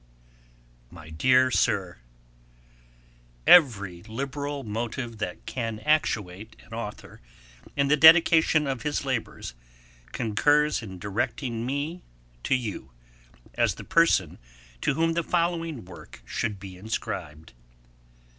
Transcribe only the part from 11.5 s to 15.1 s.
me to you, as the person to